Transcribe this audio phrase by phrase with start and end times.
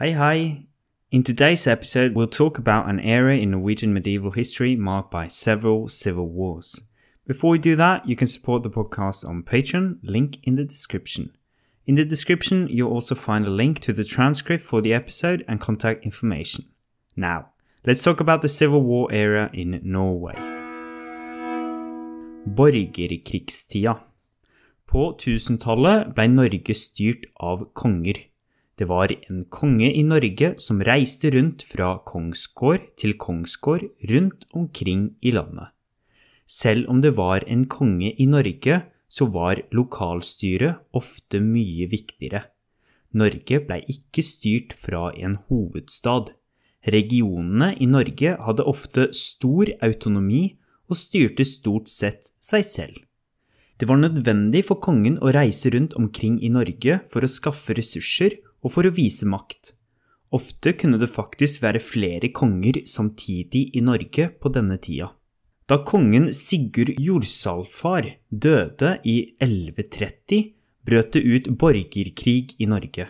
[0.00, 0.66] Hi, hi.
[1.10, 5.88] In today's episode, we'll talk about an era in Norwegian medieval history marked by several
[5.88, 6.80] civil wars.
[7.26, 11.36] Before we do that, you can support the podcast on Patreon, link in the description.
[11.84, 15.60] In the description, you'll also find a link to the transcript for the episode and
[15.60, 16.66] contact information.
[17.16, 17.48] Now,
[17.84, 20.36] let's talk about the Civil War era in Norway.
[22.46, 23.98] Borgerkrigstida.
[24.86, 28.28] På 1000-tallet ble Norge styrt av konger.
[28.78, 35.16] Det var en konge i Norge som reiste rundt fra kongsgård til kongsgård rundt omkring
[35.18, 35.72] i landet.
[36.46, 42.44] Selv om det var en konge i Norge, så var lokalstyret ofte mye viktigere.
[43.18, 46.30] Norge blei ikke styrt fra en hovedstad.
[46.86, 50.54] Regionene i Norge hadde ofte stor autonomi
[50.88, 52.98] og styrte stort sett seg selv.
[53.78, 58.38] Det var nødvendig for kongen å reise rundt omkring i Norge for å skaffe ressurser
[58.68, 59.72] og for å vise makt.
[60.36, 65.14] Ofte kunne det faktisk være flere konger samtidig i Norge på denne tida.
[65.68, 70.52] Da kongen Sigurd Jorsalfar døde i 1130,
[70.84, 73.08] brøt det ut borgerkrig i Norge.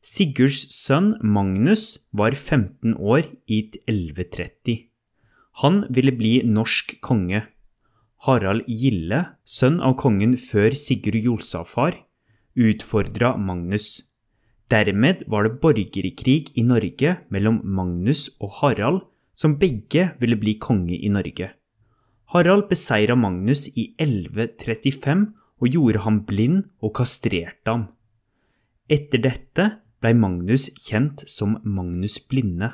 [0.00, 4.86] Sigurds sønn Magnus var 15 år i 1130.
[5.64, 7.46] Han ville bli norsk konge.
[8.24, 11.96] Harald Gille, sønn av kongen før Sigurd Jolsafar,
[12.56, 14.15] utfordra Magnus.
[14.70, 19.04] Dermed var det borgerkrig i Norge mellom Magnus og Harald,
[19.36, 21.52] som begge ville bli konge i Norge.
[22.34, 25.28] Harald beseira Magnus i 1135
[25.62, 27.86] og gjorde ham blind og kastrerte ham.
[28.90, 29.68] Etter dette
[30.02, 32.72] blei Magnus kjent som Magnus Blinde.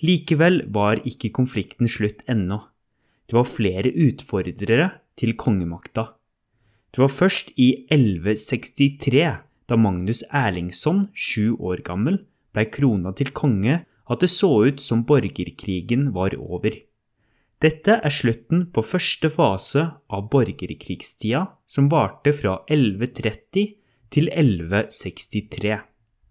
[0.00, 2.62] Likevel var ikke konflikten slutt ennå.
[3.26, 4.88] Det var flere utfordrere
[5.18, 6.12] til kongemakta.
[6.90, 13.84] Det var først i 1163 da Magnus Erlingsson, sju år gammel, blei krona til konge,
[14.10, 16.74] at det så ut som borgerkrigen var over.
[17.60, 23.76] Dette er slutten på første fase av borgerkrigstida, som varte fra 1130
[24.10, 25.76] til 1163.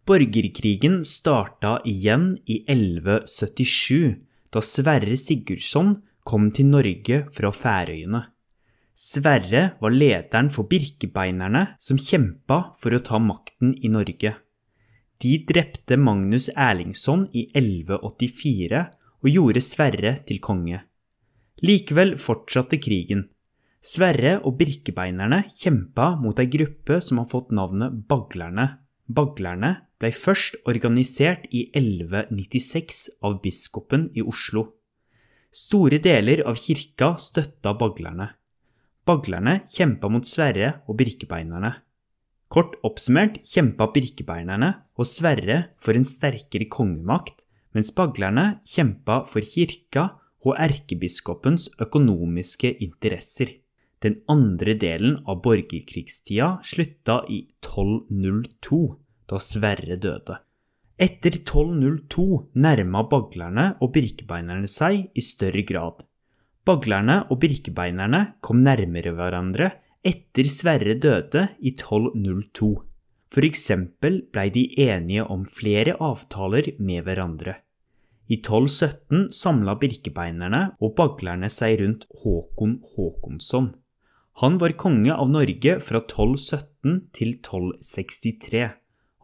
[0.10, 4.18] Borgerkrigen starta igjen i 1177,
[4.50, 8.26] da Sverre Sigurdsson kom til Norge fra Færøyene.
[9.00, 14.34] Sverre var lederen for birkebeinerne som kjempa for å ta makten i Norge.
[15.24, 18.82] De drepte Magnus Erlingsson i 1184
[19.24, 20.82] og gjorde Sverre til konge.
[21.64, 23.30] Likevel fortsatte krigen.
[23.80, 28.68] Sverre og birkebeinerne kjempa mot ei gruppe som har fått navnet Baglerne.
[29.08, 34.66] Baglerne ble først organisert i 1196 av biskopen i Oslo.
[35.56, 38.34] Store deler av kirka støtta baglerne.
[39.10, 41.72] Baglerne kjempa mot Sverre og birkebeinerne.
[42.54, 50.04] Kort oppsummert kjempa birkebeinerne og Sverre for en sterkere kongemakt, mens baglerne kjempa for kirka
[50.46, 53.56] og erkebiskopens økonomiske interesser.
[54.00, 58.84] Den andre delen av borgerkrigstida slutta i 1202,
[59.26, 60.38] da Sverre døde.
[61.00, 62.28] Etter 1202
[62.62, 66.06] nærma baglerne og birkebeinerne seg i større grad.
[66.70, 69.72] Baglerne og birkebeinerne kom nærmere hverandre
[70.06, 72.68] etter Sverre døde i 1202.
[73.34, 77.56] For eksempel blei de enige om flere avtaler med hverandre.
[78.30, 83.72] I 1217 samla birkebeinerne og baglerne seg rundt Håkon Håkonsson.
[84.44, 88.68] Han var konge av Norge fra 1217 til 1263,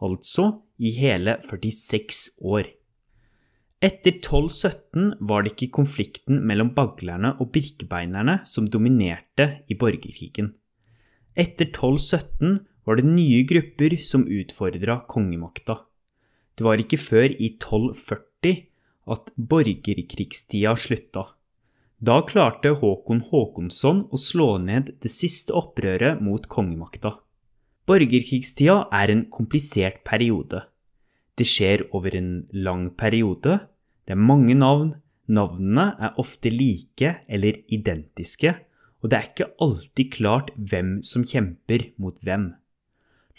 [0.02, 0.48] altså
[0.82, 2.74] i hele 46 år.
[3.86, 10.48] Etter 1217 var det ikke konflikten mellom baglerne og birkebeinerne som dominerte i borgerkrigen.
[11.36, 15.76] Etter 1217 var det nye grupper som utfordra kongemakta.
[16.56, 18.56] Det var ikke før i 1240
[19.12, 21.26] at borgerkrigstida slutta.
[22.00, 27.20] Da klarte Håkon Håkonsson å slå ned det siste opprøret mot kongemakta.
[27.86, 30.64] Borgerkrigstida er en komplisert periode.
[31.36, 33.60] Det skjer over en lang periode.
[34.06, 34.94] Det er mange navn.
[35.26, 38.52] Navnene er ofte like eller identiske,
[39.02, 42.52] og det er ikke alltid klart hvem som kjemper mot hvem.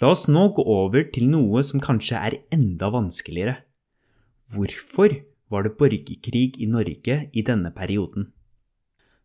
[0.01, 3.55] La oss nå gå over til noe som kanskje er enda vanskeligere.
[4.51, 5.15] Hvorfor
[5.47, 8.33] var det borgerkrig i Norge i denne perioden?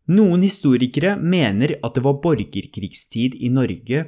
[0.07, 4.07] Noen historikere mener at det var borgerkrigstid i Norge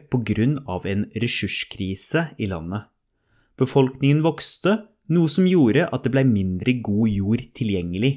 [0.67, 2.87] av en ressurskrise i landet.
[3.55, 8.13] Befolkningen vokste, noe som gjorde at det blei mindre god jord tilgjengelig.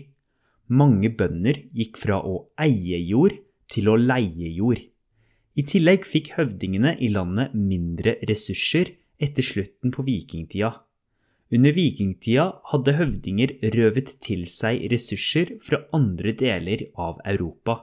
[0.68, 3.36] Mange bønder gikk fra å eie jord
[3.72, 4.80] til å leie jord.
[5.58, 10.70] I tillegg fikk høvdingene i landet mindre ressurser etter slutten på vikingtida.
[11.48, 17.80] Under vikingtida hadde høvdinger røvet til seg ressurser fra andre deler av Europa.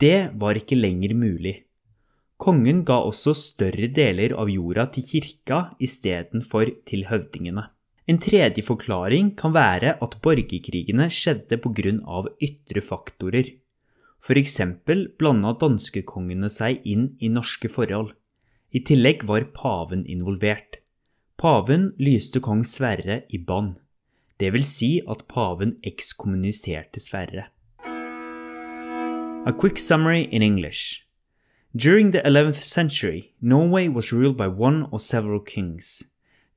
[0.00, 1.56] Det var ikke lenger mulig.
[2.40, 7.66] Kongen ga også større deler av jorda til kirka istedenfor til høvdingene.
[8.10, 11.92] En tredje forklaring kan være at borgerkrigene skjedde pga.
[12.42, 13.50] ytre faktorer.
[14.40, 18.10] Eksempel blanda danskekongene seg inn i norske forhold.
[18.72, 20.80] I tillegg var paven involvert.
[21.38, 23.76] Paven lyste kong Sverre i bann.
[24.38, 27.46] Det vil si at paven ekskommuniserte Sverre.
[29.46, 31.06] A quick summary in English.
[31.76, 36.10] During the 11th century, Norway was ruled by one or several kings.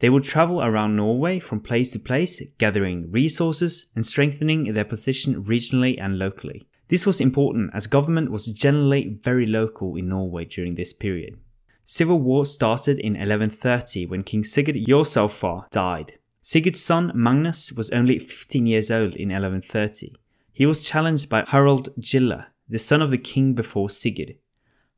[0.03, 5.45] They would travel around Norway from place to place, gathering resources and strengthening their position
[5.45, 6.67] regionally and locally.
[6.89, 11.39] This was important as government was generally very local in Norway during this period.
[11.85, 16.19] Civil war started in 1130 when King Sigurd Jorsalfar died.
[16.41, 20.17] Sigurd's son Magnus was only 15 years old in 1130.
[20.51, 24.35] He was challenged by Harald Gille, the son of the king before Sigurd.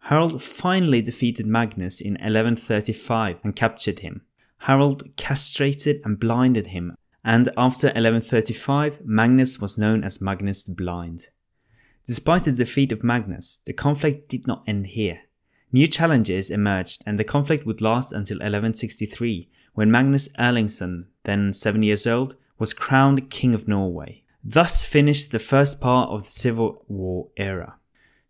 [0.10, 4.24] Harald finally defeated Magnus in 1135 and captured him.
[4.60, 11.30] Harald castrated and blinded him, and after 1135, Magnus was known as Magnus the Blind.
[12.06, 15.22] Despite the defeat of Magnus, the conflict did not end here.
[15.72, 21.84] New challenges emerged, and the conflict would last until 1163, when Magnus Erlingsson, then seven
[21.84, 24.24] years old, was crowned King of Norway.
[24.44, 27.78] Thus finished the first part of the Civil War era.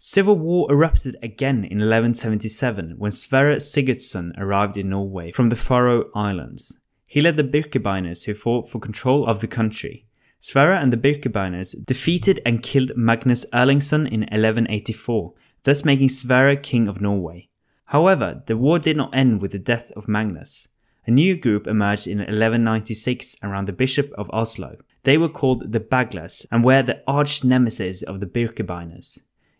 [0.08, 6.12] Civil war erupted again in 1177 when Sverre Sigurdsson arrived in Norway from the Faroe
[6.14, 6.84] Islands.
[7.08, 10.06] He led the Birkebeiners who fought for control of the country.
[10.40, 16.88] Sverre and the Birkebeiners defeated and killed Magnus Erlingsson in 1184, thus making Sverre king
[16.88, 17.50] of Norway.
[17.86, 20.68] However, the war did not end with the death of Magnus.
[21.08, 24.78] A new group emerged in 1196 around the Bishop of Oslo.
[25.02, 29.18] They were called the Baglas and were the arch nemesis of the Birkebeiners.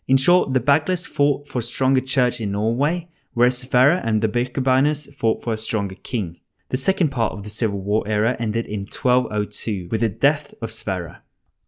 [0.08, 4.28] In short, the Baglas fought for a stronger church in Norway, whereas Sverre and the
[4.28, 6.40] Birkebeiners fought for a stronger king.
[6.68, 10.70] The second part of the Civil War era ended in 1202 with the death of
[10.70, 11.22] Sverre.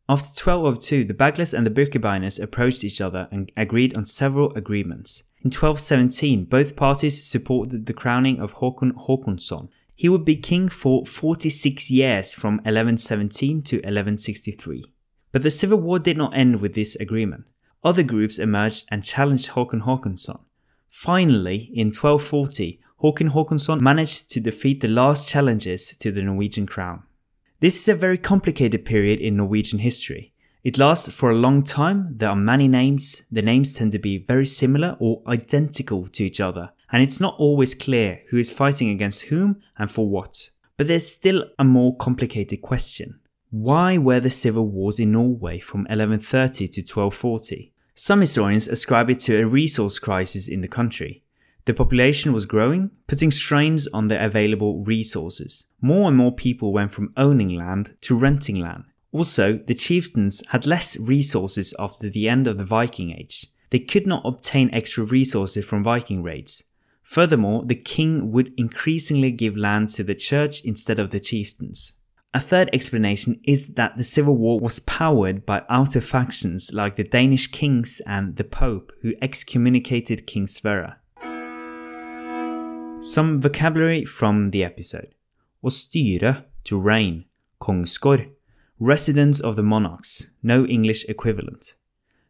[0.08, 5.24] After 1202, the Baglas and the Birkebeiners approached each other and agreed on several agreements.
[5.42, 9.68] In 1217, both parties supported the crowning of Håkon Håkonsson.
[9.94, 14.84] He would be king for 46 years from 1117 to 1163.
[15.30, 17.48] But the civil war did not end with this agreement.
[17.84, 20.40] Other groups emerged and challenged Håkon Håkonsson.
[20.88, 27.04] Finally, in 1240, Håkon Håkonsson managed to defeat the last challengers to the Norwegian crown.
[27.60, 30.32] This is a very complicated period in Norwegian history.
[30.64, 34.18] It lasts for a long time, there are many names, the names tend to be
[34.18, 38.90] very similar or identical to each other, and it's not always clear who is fighting
[38.90, 40.50] against whom and for what.
[40.76, 43.20] But there's still a more complicated question.
[43.50, 47.72] Why were the civil wars in Norway from 1130 to 1240?
[47.94, 51.24] Some historians ascribe it to a resource crisis in the country.
[51.64, 55.66] The population was growing, putting strains on the available resources.
[55.80, 58.84] More and more people went from owning land to renting land.
[59.12, 63.46] Also, the chieftains had less resources after the end of the Viking Age.
[63.70, 66.64] They could not obtain extra resources from Viking raids.
[67.02, 71.97] Furthermore, the king would increasingly give land to the church instead of the chieftains.
[72.34, 77.04] A third explanation is that the civil war was powered by outer factions like the
[77.04, 80.96] Danish kings and the Pope, who excommunicated King Sverre.
[83.00, 85.14] Some vocabulary from the episode.
[85.64, 87.24] Å styre, to reign.
[87.60, 88.30] kongskor,
[88.78, 90.30] Residence of the monarchs.
[90.42, 91.74] No English equivalent.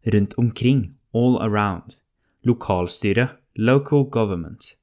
[0.06, 2.00] Rundt omkring, all around.
[2.46, 4.76] Lokalstyre, local government.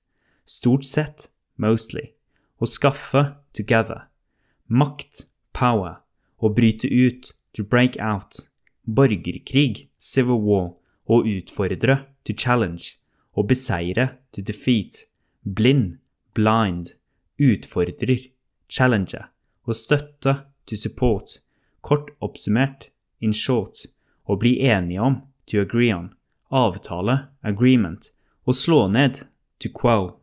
[0.46, 2.16] Stort sett, mostly.
[2.62, 4.10] Å skaffe, together.
[4.68, 6.02] Makt, power.
[6.40, 8.50] Å bryte ut, to break out.
[8.86, 10.76] Borgerkrig, civil war.
[11.08, 12.98] Å utfordre, to challenge.
[13.36, 15.06] Å beseire, to defeat
[15.46, 16.00] blind,
[16.34, 16.96] blind,
[17.38, 18.32] utfordrer,
[18.68, 19.30] challenger,
[19.66, 20.34] å støtte,
[20.66, 21.40] to support,
[21.86, 22.90] kort oppsummert,
[23.22, 23.86] in short,
[24.26, 26.10] å bli enige om, to agree on,
[26.50, 28.10] avtale, agreement,
[28.46, 29.22] å slå ned,
[29.62, 30.16] to quell,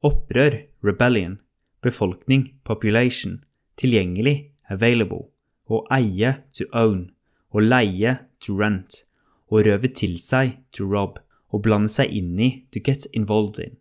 [0.00, 1.38] opprør, rebellion,
[1.84, 3.42] befolkning, population,
[3.80, 5.30] tilgjengelig, available,
[5.70, 7.08] å eie, to own,
[7.50, 9.04] å leie, to rent,
[9.50, 11.18] å røve til seg, to rob,
[11.50, 13.78] å blande seg inn i, to get involved in.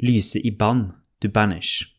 [0.00, 1.96] Lyse i bann, to banish.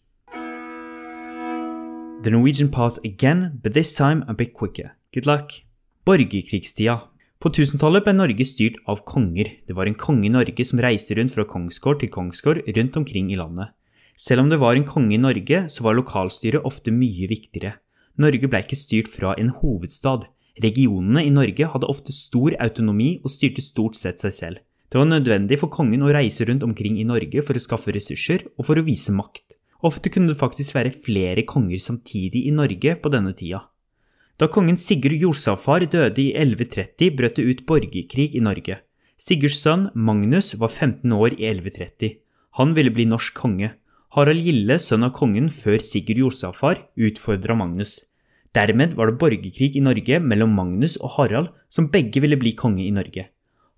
[2.21, 4.93] The Norwegian passed again, but this time a bit quicker.
[5.11, 5.63] Good luck.
[6.05, 7.07] Borgerkrigstida.
[7.41, 9.49] På 1000-tallet ble Norge styrt av konger.
[9.65, 13.31] Det var en konge i Norge som reiste rundt fra kongsgård til kongsgård rundt omkring
[13.33, 13.73] i landet.
[14.17, 17.77] Selv om det var en konge i Norge, så var lokalstyret ofte mye viktigere.
[18.21, 20.27] Norge ble ikke styrt fra en hovedstad.
[20.61, 24.61] Regionene i Norge hadde ofte stor autonomi og styrte stort sett seg selv.
[24.91, 28.43] Det var nødvendig for kongen å reise rundt omkring i Norge for å skaffe ressurser
[28.57, 29.55] og for å vise makt.
[29.87, 33.63] Ofte kunne det faktisk være flere konger samtidig i Norge på denne tida.
[34.37, 38.81] Da kongen Sigurd Jorsafar døde i 1130, brøt det ut borgerkrig i Norge.
[39.21, 42.17] Sigurds sønn Magnus var 15 år i 1130.
[42.59, 43.71] Han ville bli norsk konge.
[44.11, 47.93] Harald Gille, sønn av kongen før Sigurd Josafar, utfordra Magnus.
[48.51, 52.83] Dermed var det borgerkrig i Norge mellom Magnus og Harald, som begge ville bli konge
[52.83, 53.29] i Norge.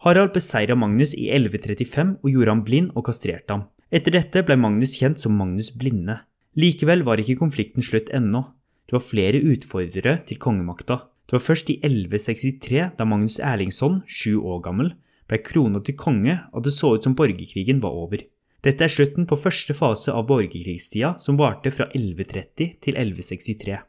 [0.02, 3.68] Harald beseira Magnus i 1135 og gjorde ham blind og kastrerte ham.
[3.94, 6.18] Etter dette ble Magnus kjent som Magnus Blinde.
[6.58, 8.42] Likevel var ikke konflikten slutt ennå.
[8.90, 11.04] Det var flere utfordrere til kongemakta.
[11.30, 14.96] Det var først i 1163, da Magnus Erlingsson, sju år gammel,
[15.30, 18.26] ble krona til konge, at det så ut som borgerkrigen var over.
[18.64, 23.82] Dette er slutten på første fase av borgerkrigstida, som varte fra 1130 til 1163.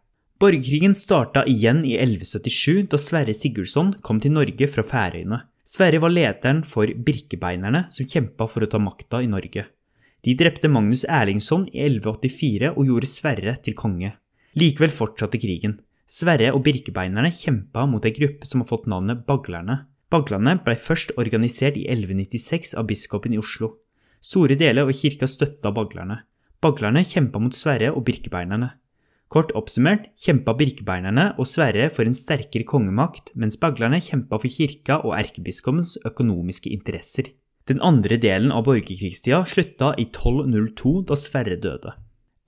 [0.43, 5.45] Borgerkrigen starta igjen i 1177, da Sverre Sigurdsson kom til Norge fra Færøyene.
[5.65, 9.65] Sverre var lederen for birkebeinerne som kjempa for å ta makta i Norge.
[10.27, 14.11] De drepte Magnus Erlingsson i 1184 og gjorde Sverre til konge.
[14.59, 15.79] Likevel fortsatte krigen.
[16.05, 19.85] Sverre og birkebeinerne kjempa mot ei gruppe som har fått navnet Baglerne.
[20.11, 23.77] Baglerne blei først organisert i 1196 av biskopen i Oslo.
[24.25, 26.23] Store deler av kirka støtta baglerne.
[26.65, 28.71] Baglerne kjempa mot Sverre og birkebeinerne.
[29.29, 35.03] Kort oppsummert kjempa birkebeinerne og Sverre for en sterkere kongemakt, mens baglerne kjempa for kirka
[35.03, 37.35] og erkebiskopens økonomiske interesser.
[37.69, 41.93] Den andre delen av borgerkrigstida slutta i 1202 da Sverre døde.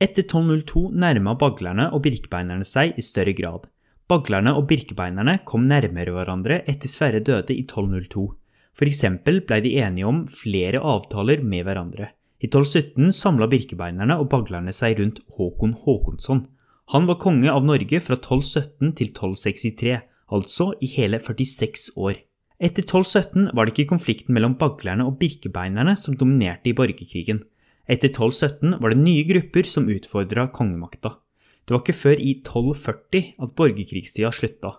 [0.00, 3.68] Etter 1202 nærma baglerne og birkebeinerne seg i større grad.
[4.08, 8.28] Baglerne og birkebeinerne kom nærmere hverandre etter Sverre døde i 1202.
[8.76, 12.10] For eksempel blei de enige om flere avtaler med hverandre.
[12.44, 16.44] I 1217 samla birkebeinerne og baglerne seg rundt Håkon Håkonsson.
[16.92, 19.96] Han var konge av Norge fra 1217 til 1263,
[20.28, 22.20] altså i hele 46 år.
[22.56, 27.42] Etter 1217 var det ikke konflikten mellom baglerne og birkebeinerne som dominerte i borgerkrigen.
[27.88, 31.16] Etter 1217 var det nye grupper som utfordra kongemakta.
[31.64, 34.76] Det var ikke før i 1240 at borgerkrigstida slutta.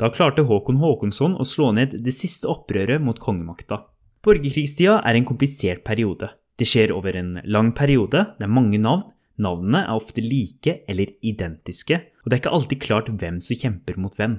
[0.00, 3.84] Da klarte Håkon Håkonsson å slå ned det siste opprøret mot kongemakta.
[4.24, 6.32] Borgerkrigstida er en komplisert periode.
[6.58, 9.04] Det skjer over en lang periode, det er mange navn,
[9.38, 13.98] navnene er ofte like eller identiske, og det er ikke alltid klart hvem som kjemper
[14.00, 14.38] mot hvem.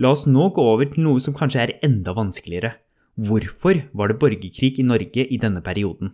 [0.00, 2.74] La oss nå gå over til noe som kanskje er enda vanskeligere.
[3.14, 6.12] Hvorfor var det borgerkrig i Norge i denne perioden?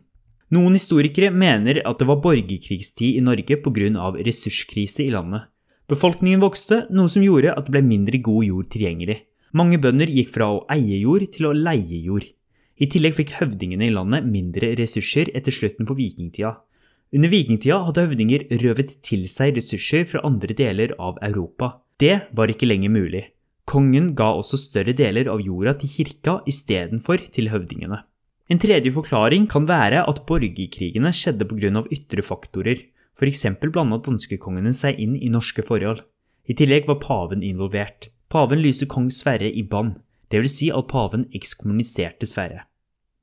[0.51, 4.11] Noen historikere mener at det var borgerkrigstid i Norge pga.
[4.19, 5.47] ressurskrise i landet.
[5.91, 9.17] Befolkningen vokste, noe som gjorde at det ble mindre god jord tilgjengelig.
[9.59, 12.29] Mange bønder gikk fra å eie jord til å leie jord.
[12.81, 16.55] I tillegg fikk høvdingene i landet mindre ressurser etter slutten på vikingtida.
[17.11, 21.81] Under vikingtida hadde høvdinger røvet til seg ressurser fra andre deler av Europa.
[21.99, 23.25] Det var ikke lenger mulig.
[23.67, 27.99] Kongen ga også større deler av jorda til kirka istedenfor til høvdingene.
[28.51, 31.83] En tredje forklaring kan være at borgerkrigene skjedde pga.
[31.91, 32.79] ytre faktorer.
[33.21, 36.01] For eksempel blanda danskekongene seg inn i norske forhold.
[36.49, 38.09] I tillegg var paven involvert.
[38.33, 39.99] Paven lyste kong Sverre i bann,
[40.33, 42.65] vil si at paven ekskommuniserte Sverre.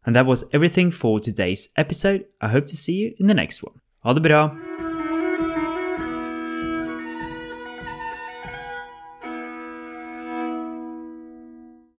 [0.05, 2.29] And that was everything for today's episode.
[2.39, 3.81] I hope to see you in the next one.
[4.05, 4.66] Ha det bra!